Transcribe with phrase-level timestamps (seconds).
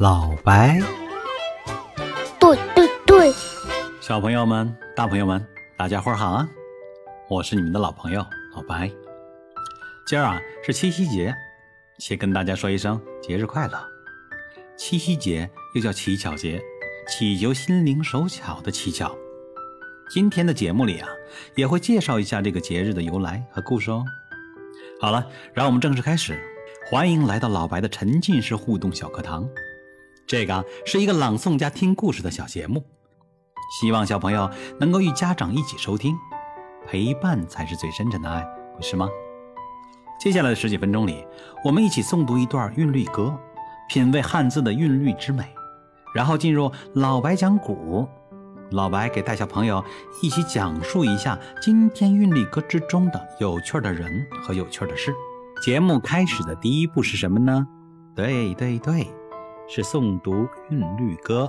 [0.00, 0.80] 老白，
[2.40, 3.30] 对对对，
[4.00, 6.48] 小朋友们、大朋友们，大家伙儿好啊！
[7.28, 8.24] 我是你们的老朋友
[8.56, 8.90] 老白。
[10.06, 11.36] 今儿啊是七夕节，
[11.98, 13.78] 先跟大家说一声节日快乐。
[14.74, 16.58] 七夕节又叫乞巧节，
[17.06, 19.14] 祈求心灵手巧的乞巧。
[20.08, 21.10] 今天的节目里啊，
[21.56, 24.02] 也会介绍一下这个节日的由来和故事哦。
[24.98, 26.42] 好了，让我们正式开始。
[26.86, 29.46] 欢迎来到老白的沉浸式互动小课堂。
[30.30, 32.84] 这个是一个朗诵加听故事的小节目，
[33.80, 34.48] 希望小朋友
[34.78, 36.14] 能够与家长一起收听，
[36.86, 38.40] 陪伴才是最深沉的爱，
[38.76, 39.08] 不是吗？
[40.20, 41.26] 接下来的十几分钟里，
[41.64, 43.36] 我们一起诵读一段韵律歌，
[43.88, 45.42] 品味汉字的韵律之美，
[46.14, 48.08] 然后进入老白讲古。
[48.70, 49.84] 老白给带小朋友
[50.22, 55.12] 一起讲述一下今天韵律歌之中的有趣的人和有趣的事。
[55.60, 57.66] 节目开始的第一步是什么呢？
[58.14, 59.12] 对对对，
[59.72, 61.48] 是诵读韵律歌。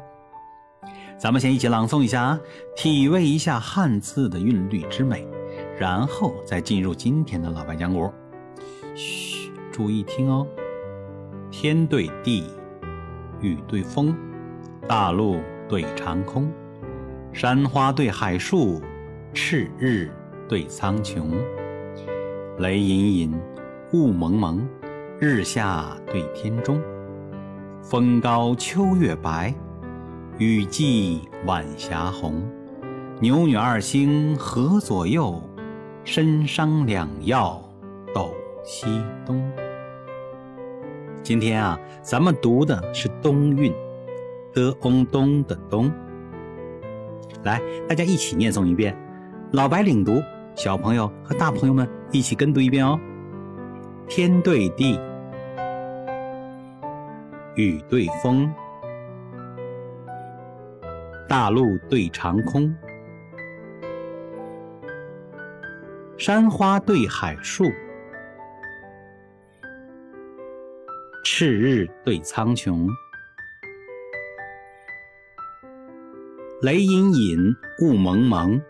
[1.17, 2.39] 咱们先一起朗诵一下啊，
[2.75, 5.27] 体味一下汉字的韵律之美，
[5.79, 8.13] 然后再进入今天的老白讲古。
[8.93, 10.45] 嘘，注意听哦。
[11.49, 12.43] 天对地，
[13.39, 14.15] 雨对风，
[14.87, 16.51] 大陆对长空，
[17.33, 18.79] 山花对海树，
[19.33, 20.11] 赤日
[20.47, 21.31] 对苍穹，
[22.59, 23.41] 雷隐隐。
[23.93, 24.69] 雾蒙蒙，
[25.19, 26.79] 日下对天中，
[27.81, 29.53] 风高秋月白，
[30.37, 32.35] 雨霁晚霞红。
[33.19, 35.41] 牛女二星河左右，
[36.05, 37.59] 参商两曜
[38.13, 38.85] 斗西
[39.25, 39.51] 东。
[41.23, 43.73] 今天啊，咱们读的是东韵，
[44.53, 45.91] 的翁东的东。
[47.43, 47.59] 来，
[47.89, 48.95] 大家一起念诵一遍，
[49.53, 50.21] 老白领读，
[50.55, 52.99] 小朋友和大朋友们一起跟读一遍哦。
[54.07, 54.99] 天对地，
[57.55, 58.49] 雨对风，
[61.27, 62.73] 大陆对长空，
[66.17, 67.65] 山花对海树，
[71.25, 72.87] 赤日对苍穹，
[76.61, 77.37] 雷隐隐，
[77.81, 78.61] 雾蒙蒙。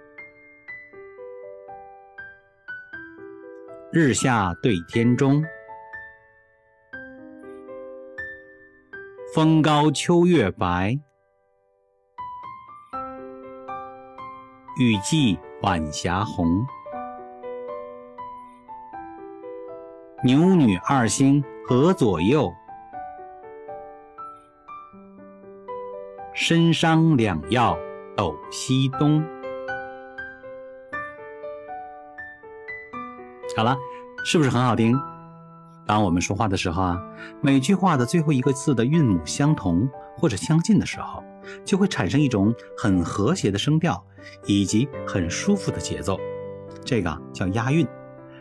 [3.93, 5.43] 日下对天中，
[9.33, 10.99] 风高秋月白，
[14.77, 16.67] 雨霁晚霞红。
[20.21, 22.51] 牛女二星河左右，
[26.35, 27.77] 参商两曜
[28.17, 29.23] 斗西东。
[33.55, 33.77] 好了，
[34.25, 34.93] 是不是很好听？
[35.85, 37.01] 当我们说话的时候啊，
[37.41, 41.23] 每句话的最后一个字的韵母相同或者相近的时候，
[41.65, 44.01] 就会产生一种很和谐的声调
[44.45, 46.19] 以及很舒服的节奏，
[46.85, 47.85] 这个叫押韵。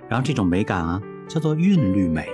[0.09, 2.29] 然后这种美感啊，叫做韵律美。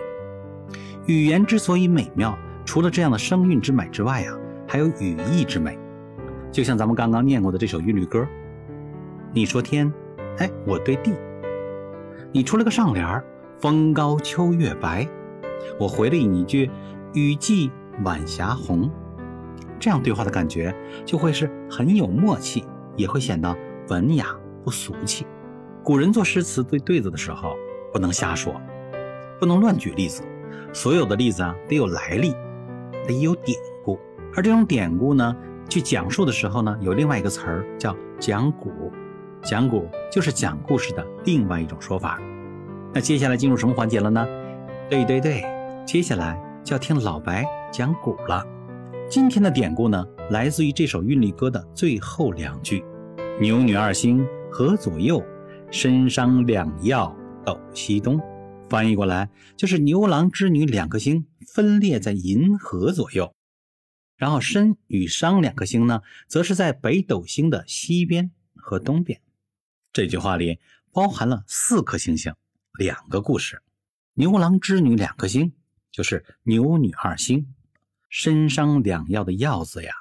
[1.07, 4.37] 语言之所以美妙，除了这样的声韵之美之外啊，
[4.67, 5.79] 还有语义之美。
[6.51, 8.27] 就像咱们刚刚念过的这首韵律歌，
[9.33, 9.93] 你说天，
[10.39, 11.15] 哎，我对地。
[12.33, 13.25] 你出了个上联儿，
[13.59, 15.09] 风高秋月白，
[15.81, 16.71] 我回了你一句，
[17.15, 17.71] 雨霁
[18.05, 18.91] 晚霞红，
[19.81, 20.75] 这样对话的感觉
[21.07, 22.65] 就会是很有默契，
[22.97, 23.57] 也会显得
[23.89, 24.27] 文雅
[24.63, 25.27] 不俗气。
[25.83, 27.57] 古人做诗词对对子的时候，
[27.95, 28.61] 不能瞎说，
[29.41, 30.23] 不能乱举例子，
[30.75, 32.35] 所有的例子啊得有来历，
[33.07, 33.99] 得有典故。
[34.35, 35.35] 而这种典故呢，
[35.67, 38.93] 去讲述的时候呢，有另外一个词儿叫讲古。
[39.43, 42.21] 讲古就是讲故事的另外一种说法。
[42.97, 44.27] 那接下来进入什么环节了呢？
[44.89, 45.45] 对对对，
[45.87, 46.35] 接下来
[46.65, 48.43] 就要听老白讲古了。
[49.07, 52.83] 今天的典故呢，来自于这首韵律歌的最后两句
[53.39, 55.23] ：“牛女二星河左右，
[55.71, 57.15] 参商两曜
[57.45, 58.19] 斗西东。”
[58.71, 63.31] 翻译过来就是牛郎织女两颗星分列在银河左右，
[64.17, 69.21] 然后参与商两颗星呢，则是在北斗星的西边和东边。
[69.93, 70.61] 这句话里
[70.95, 72.33] 包含了四颗星星，
[72.79, 73.63] 两个故事。
[74.15, 75.53] 牛郎织女两颗星，
[75.91, 77.55] 就是牛女二星。
[78.11, 79.93] 参商两曜的曜字呀，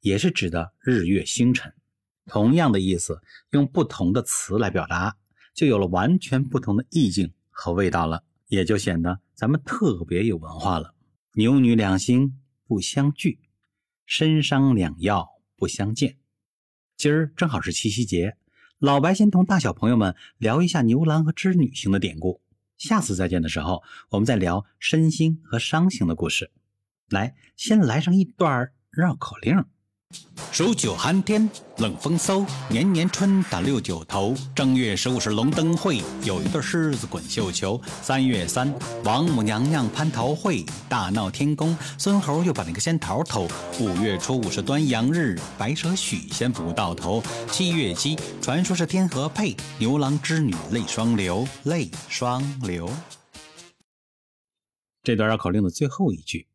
[0.00, 1.72] 也是指的日月星辰。
[2.26, 3.20] 同样的意思，
[3.50, 5.16] 用不同的词来表达，
[5.54, 10.94] 就有了完全不同的意境和味道了，也就显得咱们特别有文化了。
[11.34, 13.40] 牛女两星不相聚，
[14.06, 16.18] 参商两曜不相见。
[16.96, 18.36] 今儿正好是七夕节。
[18.82, 22.40] 老白先同大小朋友们聊一下牛郎和织女星的典故。
[22.78, 26.50] 下次再见的时候，我们再聊身星和伤星的故事。
[27.08, 29.64] 来，先来上一段绕口令。
[30.50, 31.48] 数九寒天，
[31.78, 34.34] 冷风嗖，年年春打六九头。
[34.54, 37.80] 正月十五是龙灯会，有一对狮子滚绣球。
[38.02, 38.70] 三月三，
[39.04, 43.48] 王母娘娘蟠桃会，大闹天宫，孙猴又把那个仙桃偷。
[43.80, 47.22] 五月初五是端阳日，白蛇许仙不到头。
[47.50, 52.90] 七月七，传说是天河配，牛郎织女泪双流，泪双流。
[55.02, 56.46] 这段绕口令的最后一句，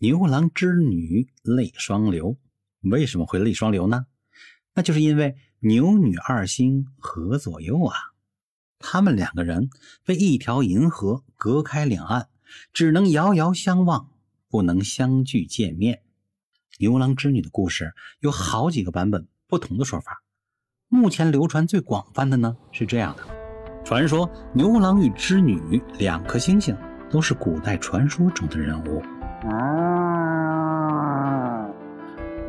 [0.00, 2.36] 牛郎织女泪双流。
[2.82, 4.06] 为什么会泪双流呢？
[4.74, 7.96] 那就是因为牛女二星河左右啊，
[8.78, 9.68] 他们两个人
[10.04, 12.28] 被一条银河隔开两岸，
[12.72, 14.10] 只能遥遥相望，
[14.48, 16.02] 不能相聚见面。
[16.78, 20.22] 牛郎织女的故事有好几个版本，不同的说法。
[20.88, 23.24] 目前流传最广泛的呢是这样的：
[23.84, 26.76] 传说牛郎与织女两颗星星
[27.10, 29.02] 都是古代传说中的人物。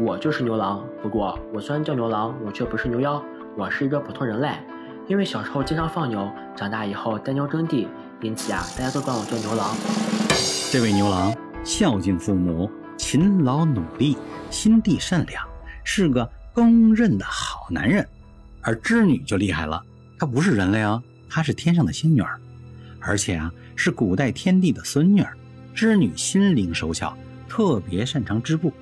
[0.04, 3.24] 我就是牛郎，不过我虽然叫牛郎，我却不是牛妖，
[3.56, 4.50] 我是一个普通人类。
[5.08, 7.88] 因为小时候经常放牛，长大以后带牛耕地，
[8.20, 9.76] 因此啊，大家都管我叫牛郎。
[10.72, 11.32] 这位牛郎
[11.64, 12.68] 孝敬父母，
[12.98, 14.18] 勤劳努力，
[14.50, 15.48] 心地善良，
[15.84, 18.04] 是个公认的好男人。
[18.62, 19.80] 而织女就厉害了，
[20.18, 21.00] 她不是人类啊，
[21.30, 22.40] 她是天上的仙女儿，
[23.00, 25.32] 而且啊，是古代天帝的孙女儿。
[25.76, 27.16] 织女心灵手巧，
[27.48, 28.74] 特别擅长织布。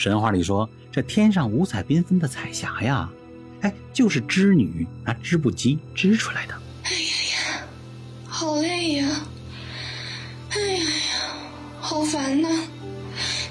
[0.00, 3.06] 神话里说，这天上五彩缤纷的彩霞呀，
[3.60, 6.54] 哎，就是织女拿织布机织出来的。
[6.84, 7.62] 哎呀呀，
[8.26, 9.06] 好累呀！
[10.52, 10.90] 哎呀呀，
[11.78, 12.48] 好烦呐！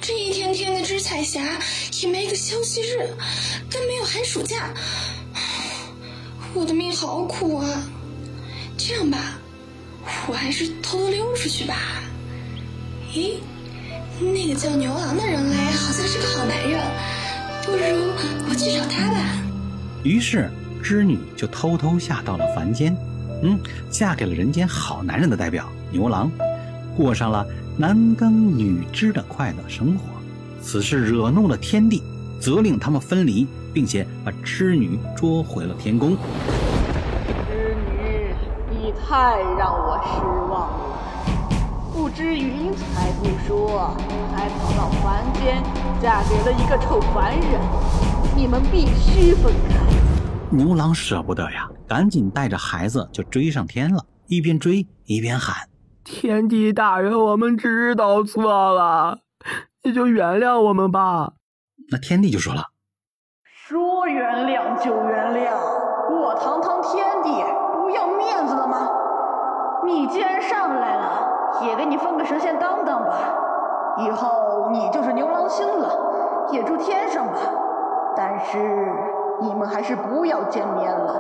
[0.02, 1.60] 这一天天的织彩霞，
[2.02, 2.98] 也没个休息日，
[3.70, 4.74] 更没有寒暑假，
[6.56, 7.84] 我的命好苦啊！
[8.76, 9.40] 这样吧，
[10.28, 11.76] 我还是偷偷溜出去吧。
[13.14, 13.36] 咦？
[14.22, 16.80] 那个叫牛郎的人类好像是个好男人，
[17.66, 17.78] 不如
[18.50, 19.18] 我去找他吧。
[20.04, 20.52] 于是
[20.84, 22.94] 织女就偷偷下到了凡间，
[23.42, 23.58] 嗯，
[23.90, 26.30] 嫁给了人间好男人的代表牛郎，
[26.98, 30.04] 过上了男耕女织的快乐生活。
[30.62, 32.04] 此事惹怒了天帝，
[32.42, 36.18] 责令他们分离，并且把织女捉回了天宫。
[37.48, 38.36] 织女，
[38.70, 41.00] 你太让我失望了。
[41.94, 43.96] 不知云彩不说，
[44.36, 45.62] 还跑到凡间
[46.02, 47.60] 嫁给了一个臭凡人，
[48.36, 49.76] 你们必须分开。
[50.50, 55.68] 牛郎舍不得呀，赶紧带着孩子就追上天了，一边追一边喊
[56.06, 59.20] ：“天帝大人，我们知道错了，
[59.84, 61.34] 你就原谅我们吧。”
[61.92, 62.64] 那天帝就说了
[63.44, 65.56] ：“说原谅就原谅，
[66.12, 67.30] 我堂堂天帝
[67.74, 68.88] 不要面子了吗？
[69.86, 71.28] 你既然上来了。”
[71.64, 73.36] 也给你封个神仙当当吧，
[74.06, 77.40] 以后你就是牛郎星了，也住天上吧。
[78.16, 78.58] 但是
[79.42, 81.20] 你们还是不要见面了。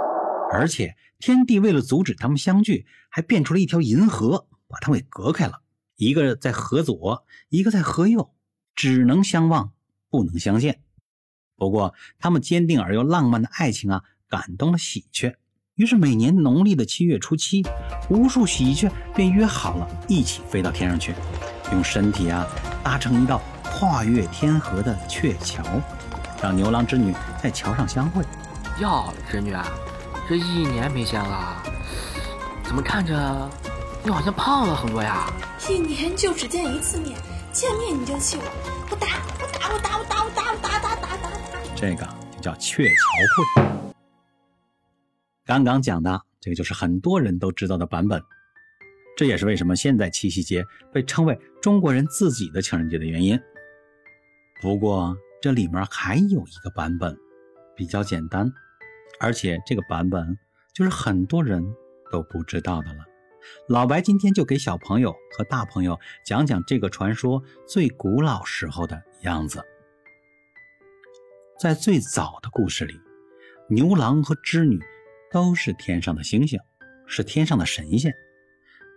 [0.51, 5.61] 而且天帝为了阻止他们相聚，还变出了一条银河，把他们给隔开了。
[5.95, 8.31] 一个在河左，一个在河右，
[8.73, 9.71] 只能相望，
[10.09, 10.79] 不能相见。
[11.57, 15.35] 不过他们坚定而又浪漫的爱情啊，感动了喜鹊。
[15.79, 17.65] 于是每年农历的七月初七，
[18.09, 21.15] 无数喜鹊便约好了一起飞到天上去，
[21.71, 22.45] 用身体啊
[22.83, 25.63] 搭成一道跨越天河的鹊桥，
[26.43, 28.21] 让牛郎织女在桥上相会。
[28.81, 29.65] 哟，织女啊，
[30.27, 31.63] 这一年没见了，
[32.65, 33.49] 怎么看着
[34.03, 35.31] 你好像胖了很多呀？
[35.69, 37.17] 一年就只见一次面，
[37.53, 38.43] 见面你就气我，
[38.91, 39.07] 我打
[39.39, 41.29] 我打我打我打我打我打打打打打。
[41.73, 42.05] 这个
[42.35, 43.78] 就叫鹊桥会。
[45.49, 48.21] 刚刚讲的这个就是很多人都知道的版本，
[49.17, 50.63] 这也是为什么现在七夕节
[50.93, 53.35] 被称为中国人自己的情人节的原因。
[54.61, 57.17] 不过这里面还有一个版本
[57.75, 58.53] 比较简单，
[59.19, 60.37] 而且这个版本
[60.71, 61.65] 就是很多人
[62.11, 63.03] 都不知道的了。
[63.67, 69.65] 老白今天就给小朋友和大朋友讲讲这个传说最古老时候的样子。
[71.59, 72.93] 在最早的故事里，
[73.67, 74.79] 牛郎和织女。
[75.31, 76.59] 都是天上的星星，
[77.05, 78.13] 是天上的神仙。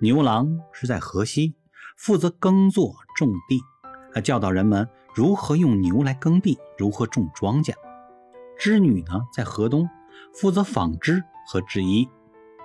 [0.00, 1.54] 牛郎是在河西，
[1.96, 3.60] 负责耕作种地，
[4.12, 7.72] 还教导人们如何用牛来耕地，如何种庄稼。
[8.58, 9.88] 织女呢，在河东，
[10.34, 12.08] 负责纺织和制衣。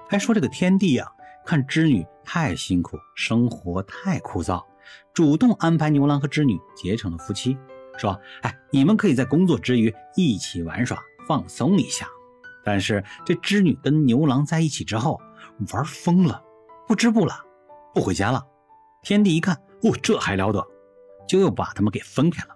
[0.09, 1.05] 还说这个天帝呀，
[1.45, 4.63] 看织女太辛苦，生活太枯燥，
[5.13, 7.57] 主动安排牛郎和织女结成了夫妻，
[7.97, 12.07] 说：“哎，你们可以在工作之余一起玩耍，放松一下。”
[12.67, 15.17] 但是这织女跟牛郎在一起之后
[15.71, 16.43] 玩疯了，
[16.85, 17.33] 不织布了，
[17.93, 18.45] 不回家了。
[19.01, 20.61] 天帝一看，哦，这还了得，
[21.25, 22.49] 就又把他们给分开了，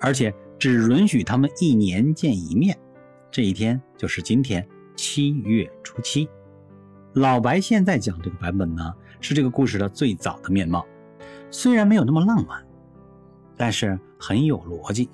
[0.00, 2.78] 而且只允许他们一年见一面。
[3.30, 6.26] 这一天就是今天，七月初七。
[7.12, 10.86] 老白现在讲这个版本呢，是这个故事的最早的面貌。
[11.50, 12.66] 虽然没有那么浪漫，
[13.54, 15.10] 但是很有逻辑。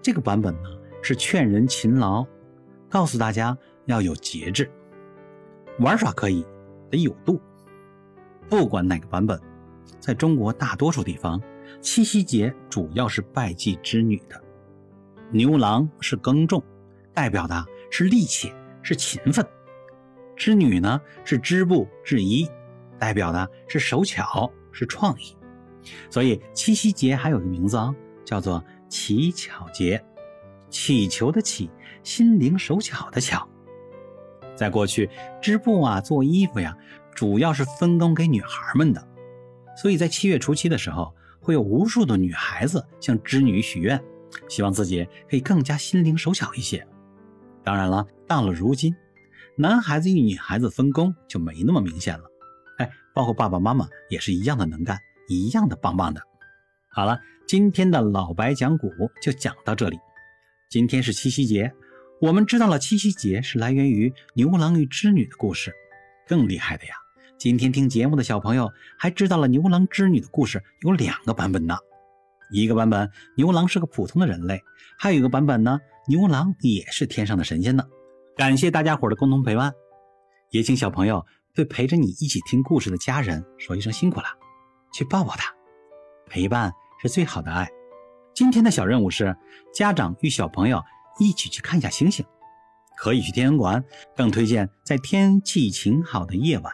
[0.00, 0.68] 这个版本呢，
[1.02, 2.24] 是劝人勤劳，
[2.88, 3.58] 告诉大家
[3.90, 4.70] 要有节制，
[5.80, 6.46] 玩耍可以，
[6.90, 7.40] 得有度。
[8.48, 9.40] 不管哪个版本，
[9.98, 11.40] 在中国大多数地方，
[11.80, 14.40] 七夕节主要是拜祭织女的。
[15.30, 16.62] 牛郎是耕种，
[17.12, 19.44] 代表的是力气，是勤奋。
[20.36, 22.48] 织女呢是织布制衣，
[22.98, 25.36] 代表的是手巧是创意，
[26.08, 27.94] 所以七夕节还有个名字啊，
[28.24, 30.02] 叫做乞巧节，
[30.68, 31.70] 乞求的乞，
[32.02, 33.46] 心灵手巧的巧。
[34.60, 35.08] 在过去，
[35.40, 36.76] 织布啊做衣服呀，
[37.14, 39.02] 主要是分工给女孩们的，
[39.74, 43.98] 所以在七月初七的时候，会有无数的女孩子向织女许愿，
[44.50, 46.86] 希望自己可以更加心灵手巧一些。
[47.64, 48.94] 当然了，到了如今。
[49.56, 52.24] 男孩子与女孩子分工就没那么明显了，
[52.76, 56.20] 哎，包括爸爸妈妈也是一样的能干，一样的棒棒的。
[56.90, 58.90] 好了，今天的老白讲古
[59.22, 59.98] 就讲到这里。
[60.68, 61.72] 今天是七夕节，
[62.20, 65.74] 我们知道了七夕节是来源于牛郎与织女的故事。
[66.28, 66.92] 更厉害的呀，
[67.38, 71.78] 今天听节目的小朋友还知道了牛郎织女的故事有两个版本呢。
[72.52, 74.60] 一个版本牛郎是个普通的人类，
[74.98, 77.82] 还有一个版本呢，牛郎也是天上的神仙呢。
[78.36, 79.72] 感谢大家伙的共同陪伴，
[80.50, 81.24] 也请小朋友
[81.54, 84.26] 对陪着你一起听故事的家人说一声辛苦了，
[84.92, 85.50] 去抱抱他。
[86.26, 87.66] 陪伴是最好的爱。
[88.34, 89.34] 今天的小任务是，
[89.72, 90.82] 家长与小朋友
[91.18, 92.24] 一起去看一下星星，
[92.96, 93.84] 可以去天文馆，
[94.16, 96.72] 更推荐在天气晴好的夜晚，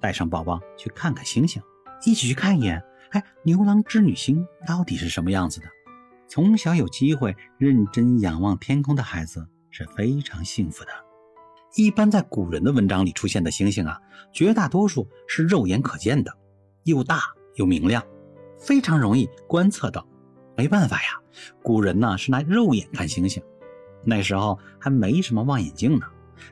[0.00, 1.62] 带上宝宝去看看星星，
[2.04, 2.82] 一起去看一眼。
[3.10, 5.66] 哎，牛郎织女星到底是什么样子的？
[6.28, 9.46] 从小有机会认真仰望天空的孩子。
[9.72, 10.90] 是非常幸福的。
[11.76, 14.00] 一般在古人的文章里出现的星星啊，
[14.32, 16.32] 绝大多数是肉眼可见的，
[16.82, 17.20] 又大
[17.54, 18.04] 又明亮，
[18.58, 20.04] 非常容易观测到。
[20.56, 21.20] 没办法呀，
[21.62, 23.40] 古人呢是拿肉眼看星星，
[24.04, 26.06] 那时候还没什么望远镜呢，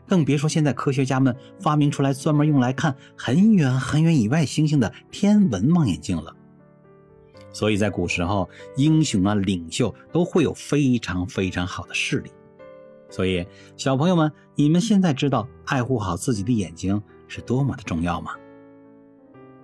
[0.06, 6.34] 更别说现在科学家们发明出来专门用来看很远很远以外星星的天文望远镜了。
[7.50, 12.30] 所以在古时候，英雄啊、领袖都会有非常非常好的视力。
[13.10, 18.32] 所以，小朋友们，你们现在知道爱护好自己的眼睛是多么的重要吗？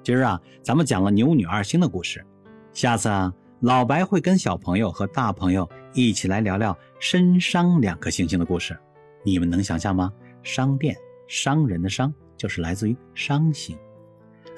[0.03, 2.25] 今儿啊，咱们讲了牛女二星的故事，
[2.73, 8.77] 下次啊，老白会跟小朋友和大朋友一起来聊聊申商两颗星星的故事。
[9.23, 10.13] 你们能想象吗？
[10.43, 10.95] 商店
[11.29, 13.79] 商人的商就是来自于商星。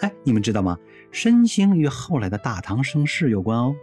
[0.00, 0.78] 哎，你们知道吗？
[1.12, 3.76] 申星与后来的大唐盛世有关哦。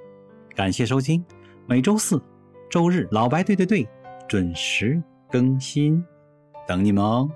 [0.55, 1.23] 感谢收听，
[1.67, 2.21] 每周四、
[2.69, 3.87] 周日，老白对对对。
[4.27, 6.03] 准时更新，
[6.67, 7.29] 等你们哦。